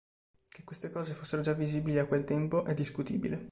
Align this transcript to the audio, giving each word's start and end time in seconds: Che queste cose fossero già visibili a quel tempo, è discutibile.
Che 0.47 0.63
queste 0.63 0.89
cose 0.89 1.13
fossero 1.13 1.43
già 1.43 1.53
visibili 1.53 1.99
a 1.99 2.07
quel 2.07 2.23
tempo, 2.23 2.63
è 2.65 2.73
discutibile. 2.73 3.49